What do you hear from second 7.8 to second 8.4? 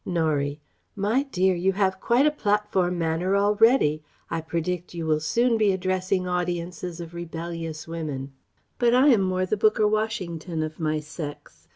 women....